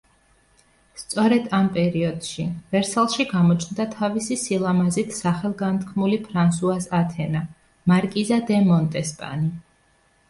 სწორედ 0.99 1.43
ამ 1.57 1.67
პერიოდში, 1.75 2.45
ვერსალში 2.75 3.25
გამოჩნდა 3.33 3.87
თავისი 3.97 4.39
სილამაზით 4.45 5.13
სახელგანთქმული 5.19 6.19
ფრანსუაზ 6.25 6.91
ათენა, 7.03 7.47
მარკიზა 7.93 8.45
დე 8.51 8.61
მონტესპანი. 8.75 9.55